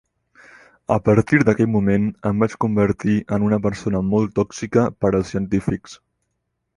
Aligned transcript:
A 0.95 0.95
partir 1.09 1.39
d'aquell 1.49 1.69
moment, 1.73 2.07
em 2.29 2.41
vaig 2.43 2.55
convertir 2.65 3.17
en 3.37 3.45
una 3.49 3.59
persona 3.69 4.01
molt 4.15 4.33
tòxica 4.41 4.87
per 5.03 5.13
als 5.13 5.35
científics. 5.37 5.95